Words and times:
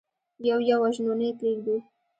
يو 0.47 0.59
يو 0.69 0.77
وژنو، 0.83 1.13
نه 1.19 1.25
يې 1.27 1.31
پرېږدو. 1.39 1.75